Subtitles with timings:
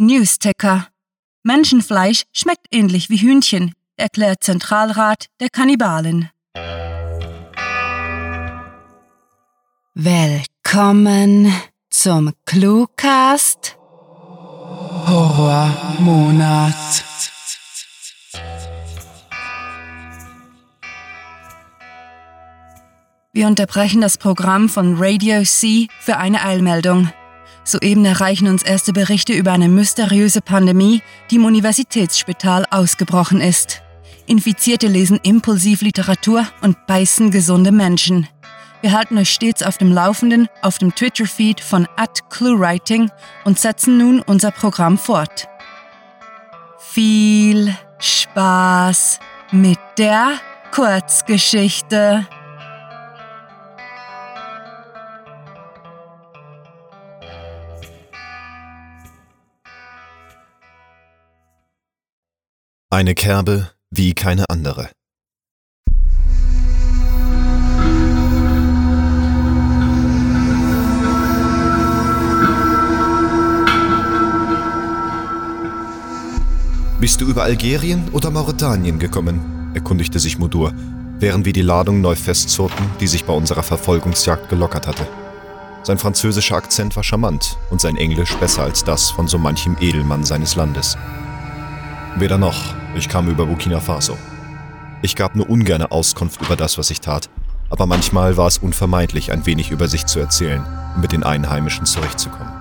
[0.00, 0.86] Newsticker.
[1.42, 6.30] Menschenfleisch schmeckt ähnlich wie Hühnchen, erklärt Zentralrat der Kannibalen.
[9.94, 11.52] Willkommen
[11.90, 13.76] zum Cluecast
[15.08, 16.74] Horrormonat.
[23.32, 27.10] Wir unterbrechen das Programm von Radio C für eine Eilmeldung.
[27.68, 33.82] Soeben erreichen uns erste Berichte über eine mysteriöse Pandemie, die im Universitätsspital ausgebrochen ist.
[34.24, 38.26] Infizierte lesen impulsiv Literatur und beißen gesunde Menschen.
[38.80, 41.86] Wir halten euch stets auf dem Laufenden auf dem Twitter-Feed von
[42.30, 43.10] @cluewriting
[43.44, 45.46] und setzen nun unser Programm fort.
[46.78, 49.20] Viel Spaß
[49.52, 50.40] mit der
[50.72, 52.26] Kurzgeschichte.
[62.90, 64.88] Eine Kerbe wie keine andere.
[76.98, 79.70] Bist du über Algerien oder Mauretanien gekommen?
[79.74, 80.72] erkundigte sich Mudur,
[81.18, 85.06] während wir die Ladung neu festzurrten, die sich bei unserer Verfolgungsjagd gelockert hatte.
[85.82, 90.24] Sein französischer Akzent war charmant und sein Englisch besser als das von so manchem Edelmann
[90.24, 90.96] seines Landes.
[92.16, 94.16] Weder noch, ich kam über Burkina Faso.
[95.02, 97.30] Ich gab nur ungerne Auskunft über das, was ich tat,
[97.70, 101.86] aber manchmal war es unvermeidlich, ein wenig über sich zu erzählen, um mit den Einheimischen
[101.86, 102.52] zurechtzukommen.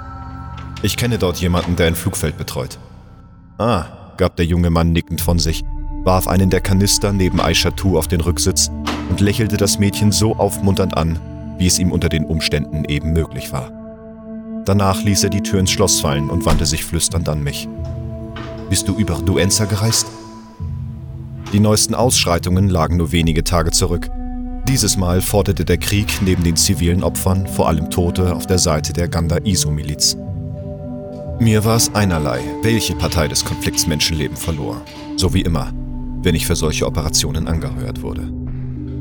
[0.84, 2.78] Ich kenne dort jemanden, der ein Flugfeld betreut.
[3.58, 3.86] Ah,
[4.18, 5.64] gab der junge Mann nickend von sich,
[6.04, 8.70] warf einen der Kanister neben Aishatu auf den Rücksitz
[9.10, 11.20] und lächelte das Mädchen so aufmunternd an,
[11.58, 13.72] wie es ihm unter den Umständen eben möglich war.
[14.66, 17.68] Danach ließ er die Tür ins Schloss fallen und wandte sich flüsternd an mich.
[18.70, 20.08] Bist du über Duenza gereist?
[21.54, 24.10] Die neuesten Ausschreitungen lagen nur wenige Tage zurück.
[24.68, 28.92] Dieses Mal forderte der Krieg neben den zivilen Opfern vor allem Tote auf der Seite
[28.92, 30.18] der Ganda-Iso-Miliz.
[31.40, 34.82] Mir war es einerlei, welche Partei des Konflikts Menschenleben verlor.
[35.16, 35.72] So wie immer,
[36.22, 38.30] wenn ich für solche Operationen angeheuert wurde.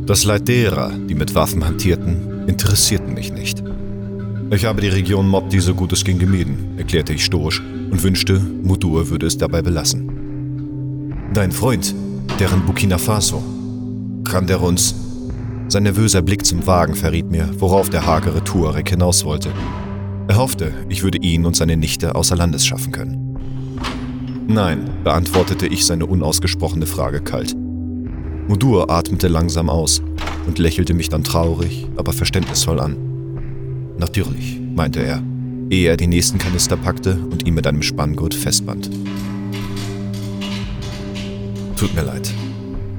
[0.07, 3.65] Das Leid derer, die mit Waffen hantierten, interessierten mich nicht.
[4.51, 7.61] Ich habe die Region Mobdi so gut es ging gemieden, erklärte ich stoisch
[7.91, 11.33] und wünschte, Mudur würde es dabei belassen.
[11.35, 11.93] Dein Freund,
[12.39, 13.43] deren Burkina Faso,
[14.25, 14.95] kann der uns.
[15.69, 19.51] Sein nervöser Blick zum Wagen verriet mir, worauf der hagere Tuareg hinaus wollte.
[20.29, 23.37] Er hoffte, ich würde ihn und seine Nichte außer Landes schaffen können.
[24.49, 27.57] Nein, beantwortete ich seine unausgesprochene Frage kalt.
[28.49, 30.03] Mudur atmete langsam aus
[30.47, 32.97] und lächelte mich dann traurig, aber verständnisvoll an.
[33.99, 35.23] Natürlich, meinte er,
[35.71, 38.91] ehe er den nächsten Kanister packte und ihn mit einem Spanngurt festband.
[41.77, 42.33] Tut mir leid.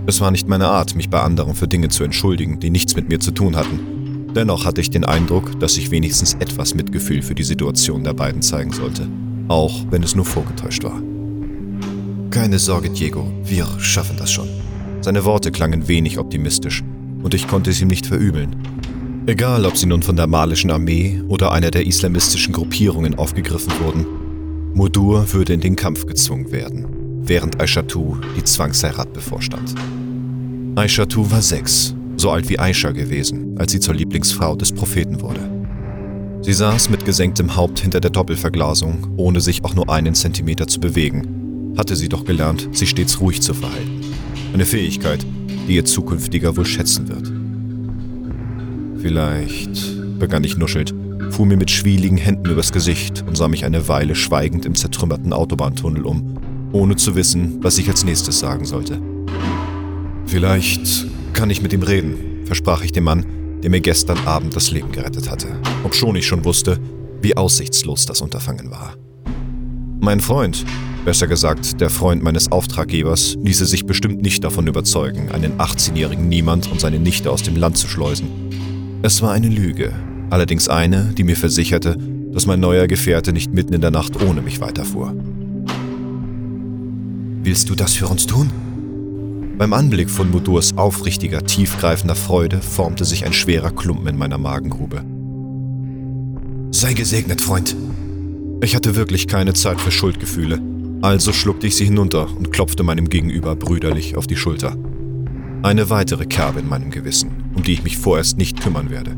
[0.05, 3.09] Es war nicht meine Art, mich bei anderen für Dinge zu entschuldigen, die nichts mit
[3.09, 4.31] mir zu tun hatten.
[4.35, 8.41] Dennoch hatte ich den Eindruck, dass ich wenigstens etwas Mitgefühl für die Situation der beiden
[8.41, 9.07] zeigen sollte,
[9.47, 11.01] auch wenn es nur vorgetäuscht war.
[12.29, 14.47] Keine Sorge, Diego, wir schaffen das schon.
[15.01, 16.83] Seine Worte klangen wenig optimistisch,
[17.23, 18.55] und ich konnte es ihm nicht verübeln,
[19.27, 24.05] Egal, ob sie nun von der malischen Armee oder einer der islamistischen Gruppierungen aufgegriffen wurden,
[24.73, 26.87] Modur würde in den Kampf gezwungen werden,
[27.27, 29.75] während Aishatu die Zwangsheirat bevorstand.
[30.75, 35.41] Aishatu war sechs, so alt wie Aisha gewesen, als sie zur Lieblingsfrau des Propheten wurde.
[36.41, 40.79] Sie saß mit gesenktem Haupt hinter der Doppelverglasung, ohne sich auch nur einen Zentimeter zu
[40.79, 41.73] bewegen.
[41.77, 44.01] Hatte sie doch gelernt, sich stets ruhig zu verhalten.
[44.53, 45.25] Eine Fähigkeit,
[45.67, 47.31] die ihr zukünftiger wohl schätzen wird.
[49.01, 50.93] Vielleicht, begann ich nuschelt,
[51.31, 55.33] fuhr mir mit schwieligen Händen übers Gesicht und sah mich eine Weile schweigend im zertrümmerten
[55.33, 56.37] Autobahntunnel um,
[56.71, 59.01] ohne zu wissen, was ich als nächstes sagen sollte.
[60.25, 63.25] Vielleicht kann ich mit ihm reden, versprach ich dem Mann,
[63.63, 65.47] der mir gestern Abend das Leben gerettet hatte,
[65.83, 66.79] obschon ich schon wusste,
[67.21, 68.95] wie aussichtslos das Unterfangen war.
[69.99, 70.65] Mein Freund,
[71.05, 76.71] besser gesagt der Freund meines Auftraggebers, ließe sich bestimmt nicht davon überzeugen, einen 18-jährigen Niemand
[76.71, 78.47] und seine Nichte aus dem Land zu schleusen
[79.03, 79.93] es war eine Lüge,
[80.31, 81.97] allerdings eine, die mir versicherte,
[82.31, 85.15] dass mein neuer Gefährte nicht mitten in der Nacht ohne mich weiterfuhr.
[87.47, 88.51] Willst du das für uns tun?
[89.57, 95.05] Beim Anblick von Mudurs aufrichtiger, tiefgreifender Freude formte sich ein schwerer Klumpen in meiner Magengrube.
[96.71, 97.73] Sei gesegnet, Freund.
[98.61, 100.61] Ich hatte wirklich keine Zeit für Schuldgefühle,
[101.01, 104.75] also schluckte ich sie hinunter und klopfte meinem Gegenüber brüderlich auf die Schulter.
[105.63, 109.15] Eine weitere Kerbe in meinem Gewissen, um die ich mich vorerst nicht kümmern werde.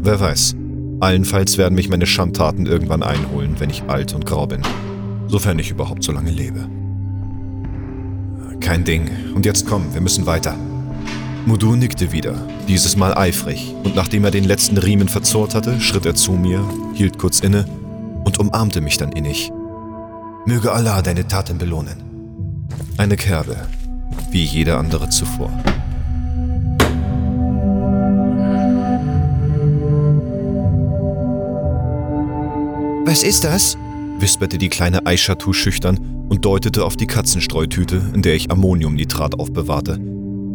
[0.00, 0.56] Wer weiß,
[1.00, 4.62] allenfalls werden mich meine Schandtaten irgendwann einholen, wenn ich alt und grau bin.
[5.26, 6.70] Sofern ich überhaupt so lange lebe.
[8.60, 9.08] Kein Ding.
[9.34, 10.56] Und jetzt komm, wir müssen weiter.
[11.46, 12.34] Mudur nickte wieder,
[12.68, 16.62] dieses Mal eifrig, und nachdem er den letzten Riemen verzurrt hatte, schritt er zu mir,
[16.92, 17.64] hielt kurz inne
[18.24, 19.50] und umarmte mich dann innig.
[20.44, 21.96] Möge Allah deine Taten belohnen.
[22.98, 23.56] Eine Kerbe,
[24.30, 25.50] wie jeder andere zuvor.
[33.06, 33.78] Was ist das?
[34.20, 39.98] Wisperte die kleine Aishatu schüchtern und deutete auf die Katzenstreutüte, in der ich Ammoniumnitrat aufbewahrte.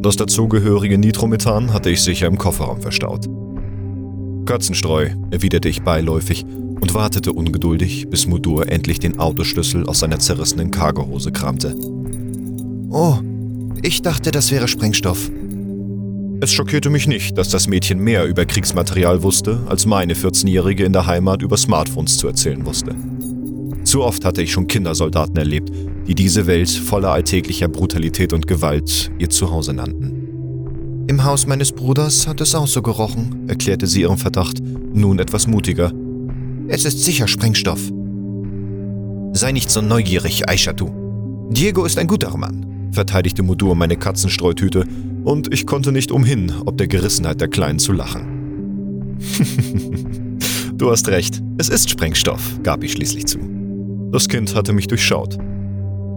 [0.01, 3.27] Das dazugehörige Nitromethan hatte ich sicher im Kofferraum verstaut.
[4.45, 10.69] Katzenstreu, erwiderte ich beiläufig und wartete ungeduldig, bis Mudur endlich den Autoschlüssel aus seiner zerrissenen
[10.69, 11.75] Cargohose kramte.
[12.89, 13.17] Oh,
[13.81, 15.31] ich dachte, das wäre Sprengstoff.
[16.41, 20.91] Es schockierte mich nicht, dass das Mädchen mehr über Kriegsmaterial wusste, als meine 14-Jährige in
[20.91, 22.93] der Heimat über Smartphones zu erzählen wusste.
[23.93, 25.69] Zu oft hatte ich schon Kindersoldaten erlebt,
[26.07, 31.05] die diese Welt voller alltäglicher Brutalität und Gewalt ihr Zuhause nannten.
[31.07, 35.45] Im Haus meines Bruders hat es auch so gerochen, erklärte sie ihren Verdacht, nun etwas
[35.45, 35.91] mutiger.
[36.67, 37.79] Es ist sicher Sprengstoff.
[39.33, 40.89] Sei nicht so neugierig, Aishatu.
[41.51, 44.85] Diego ist ein guter Mann, verteidigte Mudur meine Katzenstreutüte,
[45.23, 49.19] und ich konnte nicht umhin, ob der Gerissenheit der Kleinen zu lachen.
[50.77, 53.52] du hast recht, es ist Sprengstoff, gab ich schließlich zu.
[54.13, 55.39] Das Kind hatte mich durchschaut.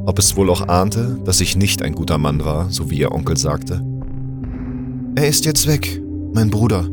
[0.05, 3.11] Ob es wohl auch ahnte, dass ich nicht ein guter Mann war, so wie ihr
[3.11, 3.83] Onkel sagte?
[5.15, 6.03] Er ist jetzt weg,
[6.35, 6.87] mein Bruder.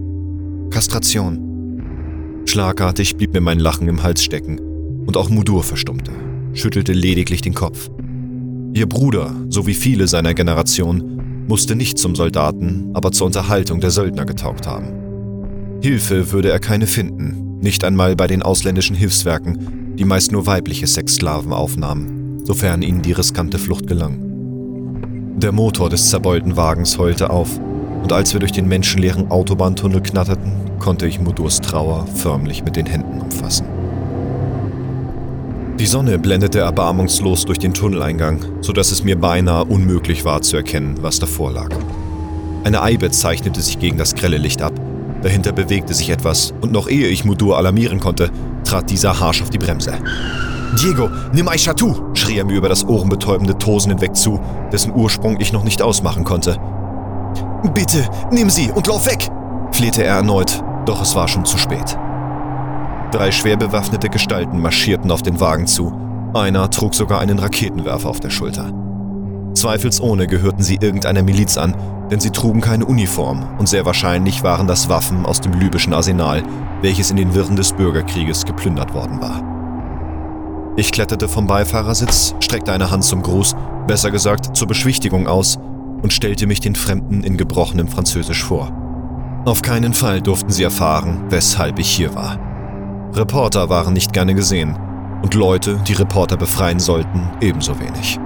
[0.69, 2.41] Kastration.
[2.45, 4.59] Schlagartig blieb mir mein Lachen im Hals stecken
[5.05, 6.13] und auch Mudur verstummte,
[6.53, 7.89] schüttelte lediglich den Kopf.
[8.73, 13.91] Ihr Bruder, so wie viele seiner Generation, musste nicht zum Soldaten, aber zur Unterhaltung der
[13.91, 15.81] Söldner getaugt haben.
[15.81, 20.87] Hilfe würde er keine finden, nicht einmal bei den ausländischen Hilfswerken, die meist nur weibliche
[20.87, 24.19] Sexsklaven aufnahmen sofern ihnen die riskante Flucht gelang.
[25.37, 27.59] Der Motor des zerbeulten Wagens heulte auf,
[28.01, 32.85] und als wir durch den menschenleeren Autobahntunnel knatterten, konnte ich Mudurs Trauer förmlich mit den
[32.85, 33.65] Händen umfassen.
[35.79, 40.97] Die Sonne blendete erbarmungslos durch den Tunneleingang, sodass es mir beinahe unmöglich war zu erkennen,
[41.01, 41.69] was davor lag.
[42.63, 44.73] Eine Eibe zeichnete sich gegen das grelle Licht ab,
[45.23, 48.29] dahinter bewegte sich etwas, und noch ehe ich Mudur alarmieren konnte,
[48.73, 49.93] trat dieser harsch auf die Bremse.
[50.81, 54.39] Diego, nimm Aishatu, schrie er mir über das ohrenbetäubende Tosen hinweg zu,
[54.71, 56.57] dessen Ursprung ich noch nicht ausmachen konnte.
[57.75, 59.29] Bitte, nimm sie und lauf weg,
[59.73, 61.99] flehte er erneut, doch es war schon zu spät.
[63.11, 65.93] Drei schwer bewaffnete Gestalten marschierten auf den Wagen zu.
[66.33, 68.71] Einer trug sogar einen Raketenwerfer auf der Schulter.
[69.63, 71.73] Zweifelsohne gehörten sie irgendeiner Miliz an,
[72.11, 76.43] denn sie trugen keine Uniform und sehr wahrscheinlich waren das Waffen aus dem libyschen Arsenal,
[76.81, 79.41] welches in den Wirren des Bürgerkrieges geplündert worden war.
[80.75, 83.55] Ich kletterte vom Beifahrersitz, streckte eine Hand zum Gruß,
[83.87, 85.57] besser gesagt zur Beschwichtigung aus
[86.01, 88.69] und stellte mich den Fremden in gebrochenem Französisch vor.
[89.45, 92.37] Auf keinen Fall durften sie erfahren, weshalb ich hier war.
[93.13, 94.77] Reporter waren nicht gerne gesehen
[95.21, 98.19] und Leute, die Reporter befreien sollten, ebenso wenig.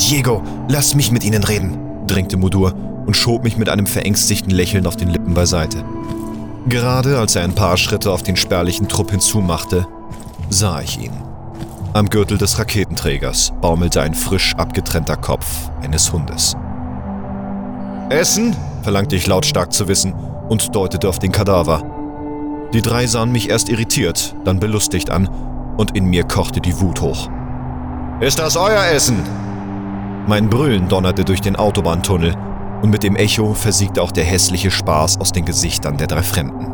[0.00, 2.74] Diego, lass mich mit ihnen reden, drängte Mudur
[3.06, 5.84] und schob mich mit einem verängstigten Lächeln auf den Lippen beiseite.
[6.66, 9.86] Gerade als er ein paar Schritte auf den spärlichen Trupp hinzumachte,
[10.50, 11.12] sah ich ihn.
[11.92, 16.56] Am Gürtel des Raketenträgers baumelte ein frisch abgetrennter Kopf eines Hundes.
[18.08, 18.56] Essen?
[18.82, 20.12] verlangte ich lautstark zu wissen
[20.48, 21.82] und deutete auf den Kadaver.
[22.74, 25.28] Die drei sahen mich erst irritiert, dann belustigt an,
[25.76, 27.28] und in mir kochte die Wut hoch.
[28.20, 29.22] Ist das euer Essen?
[30.26, 32.34] Mein Brüllen donnerte durch den Autobahntunnel,
[32.80, 36.72] und mit dem Echo versiegte auch der hässliche Spaß aus den Gesichtern der drei Fremden.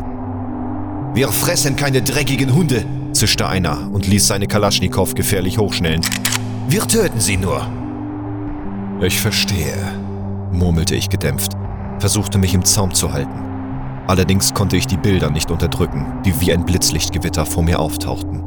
[1.14, 6.02] Wir fressen keine dreckigen Hunde, zischte einer und ließ seine Kalaschnikow gefährlich hochschnellen.
[6.68, 7.66] Wir töten sie nur.
[9.00, 9.76] Ich verstehe,
[10.52, 11.52] murmelte ich gedämpft,
[11.98, 13.40] versuchte mich im Zaum zu halten.
[14.06, 18.44] Allerdings konnte ich die Bilder nicht unterdrücken, die wie ein Blitzlichtgewitter vor mir auftauchten.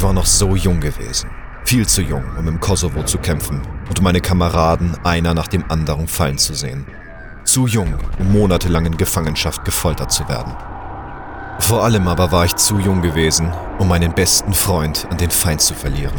[0.00, 1.28] Ich war noch so jung gewesen.
[1.66, 6.08] Viel zu jung, um im Kosovo zu kämpfen und meine Kameraden einer nach dem anderen
[6.08, 6.86] fallen zu sehen.
[7.44, 10.54] Zu jung, um monatelang in Gefangenschaft gefoltert zu werden.
[11.58, 15.60] Vor allem aber war ich zu jung gewesen, um meinen besten Freund an den Feind
[15.60, 16.16] zu verlieren.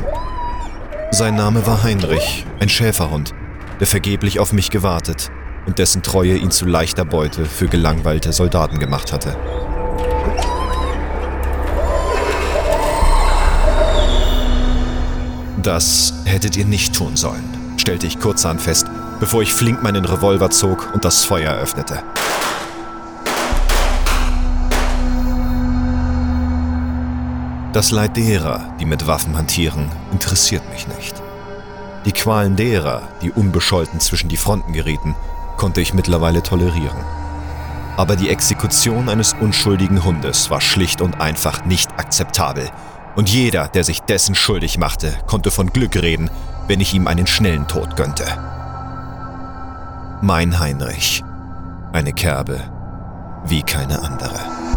[1.09, 3.33] Sein Name war Heinrich, ein Schäferhund,
[3.79, 5.31] der vergeblich auf mich gewartet
[5.65, 9.35] und dessen Treue ihn zu leichter Beute für gelangweilte Soldaten gemacht hatte.
[15.63, 17.43] Das hättet ihr nicht tun sollen,
[17.77, 18.87] stellte ich kurzan fest,
[19.19, 22.01] bevor ich flink meinen Revolver zog und das Feuer öffnete.
[27.73, 31.21] Das Leid derer, die mit Waffen hantieren, interessiert mich nicht.
[32.05, 35.15] Die Qualen derer, die unbescholten zwischen die Fronten gerieten,
[35.57, 36.97] konnte ich mittlerweile tolerieren.
[37.97, 42.71] Aber die Exekution eines unschuldigen Hundes war schlicht und einfach nicht akzeptabel
[43.15, 46.29] und jeder, der sich dessen schuldig machte, konnte von Glück reden,
[46.67, 48.25] wenn ich ihm einen schnellen Tod gönnte.
[50.21, 51.23] Mein Heinrich.
[51.93, 52.61] Eine Kerbe
[53.45, 54.70] wie keine andere.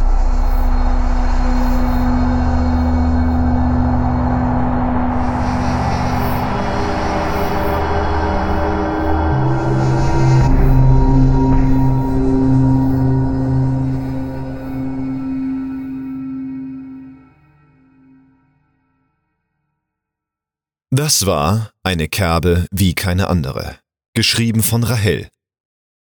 [21.04, 23.78] Das war eine Kerbe wie keine andere,
[24.14, 25.28] geschrieben von Rahel.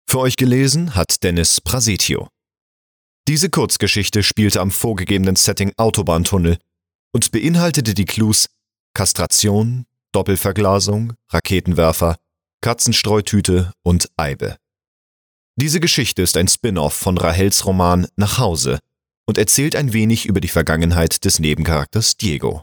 [0.08, 2.28] Für euch gelesen hat Dennis Prasetio.
[3.28, 6.60] Diese Kurzgeschichte spielte am vorgegebenen Setting Autobahntunnel
[7.14, 8.52] und beinhaltete die Clues
[8.94, 12.18] Kastration, Doppelverglasung, Raketenwerfer,
[12.62, 14.58] Katzenstreutüte und Eibe.
[15.56, 18.78] Diese Geschichte ist ein Spin-off von Rahels Roman Nach Hause
[19.26, 22.62] und erzählt ein wenig über die Vergangenheit des Nebencharakters Diego.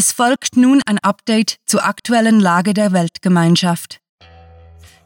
[0.00, 3.98] Es folgt nun ein Update zur aktuellen Lage der Weltgemeinschaft.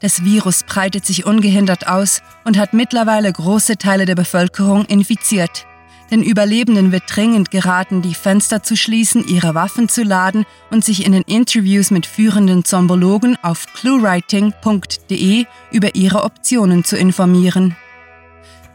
[0.00, 5.64] Das Virus breitet sich ungehindert aus und hat mittlerweile große Teile der Bevölkerung infiziert.
[6.11, 11.06] Den Überlebenden wird dringend geraten, die Fenster zu schließen, ihre Waffen zu laden und sich
[11.06, 17.78] in den Interviews mit führenden Zombologen auf cluewriting.de über ihre Optionen zu informieren.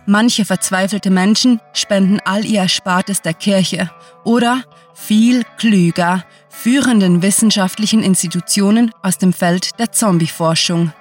[0.10, 3.92] Manche verzweifelte Menschen spenden all ihr Erspartes der Kirche
[4.24, 10.94] oder, viel klüger, führenden wissenschaftlichen Institutionen aus dem Feld der Zombieforschung.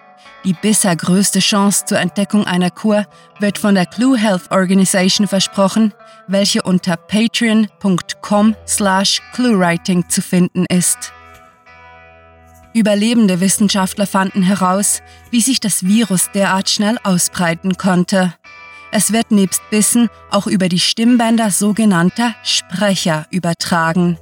[0.44, 3.06] Die bisher größte Chance zur Entdeckung einer Kur
[3.38, 5.94] wird von der Clue Health Organization versprochen,
[6.26, 11.12] welche unter patreon.com slash cluewriting zu finden ist.
[12.75, 18.34] Überlebende Wissenschaftler fanden heraus, wie sich das Virus derart schnell ausbreiten konnte.
[18.93, 24.19] Es wird nebst Bissen auch über die Stimmbänder sogenannter Sprecher übertragen.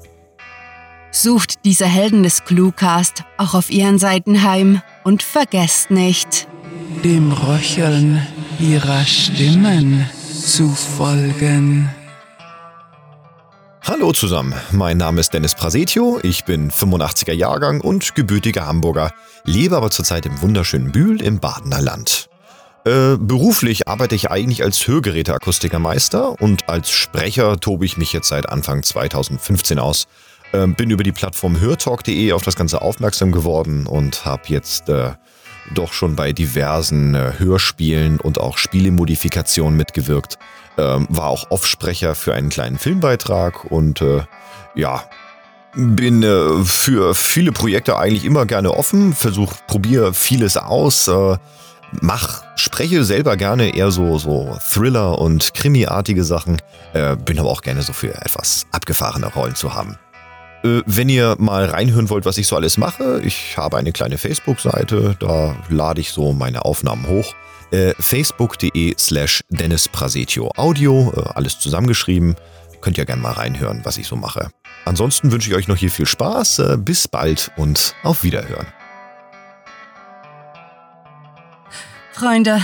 [1.11, 6.49] Sucht diese Helden des Cluecast auch auf ihren Seiten heim und vergesst nicht,
[7.05, 8.27] dem Röcheln
[8.59, 11.89] ihrer Stimmen zu folgen.
[13.87, 19.13] Hallo zusammen, mein Name ist Dennis Prasetio, ich bin 85er Jahrgang und gebürtiger Hamburger,
[19.45, 22.31] lebe aber zurzeit im wunderschönen Bühl im Badener Land.
[22.85, 28.49] Äh, beruflich arbeite ich eigentlich als Hörgeräteakustikermeister und als Sprecher tobe ich mich jetzt seit
[28.49, 30.07] Anfang 2015 aus.
[30.53, 35.13] Äh, bin über die Plattform hörtalk.de auf das Ganze aufmerksam geworden und habe jetzt äh,
[35.73, 40.39] doch schon bei diversen äh, Hörspielen und auch Spielemodifikationen mitgewirkt.
[40.77, 44.25] Ähm, war auch Offsprecher für einen kleinen Filmbeitrag und äh,
[44.75, 45.05] ja,
[45.75, 51.09] bin äh, für viele Projekte eigentlich immer gerne offen, versuche, probiere vieles aus
[52.01, 56.61] mach, spreche selber gerne eher so, so Thriller- und Krimi-artige Sachen,
[56.93, 59.99] äh, bin aber auch gerne so für etwas abgefahrene Rollen zu haben.
[60.65, 64.19] Äh, wenn ihr mal reinhören wollt, was ich so alles mache, ich habe eine kleine
[64.19, 67.35] Facebook-Seite, da lade ich so meine Aufnahmen hoch.
[67.71, 72.37] Äh, Facebook.de slash Dennis Prasetio Audio, äh, alles zusammengeschrieben.
[72.81, 74.51] Könnt ihr gerne mal reinhören, was ich so mache.
[74.85, 78.67] Ansonsten wünsche ich euch noch hier viel Spaß, äh, bis bald und auf Wiederhören.
[82.15, 82.61] Freunde,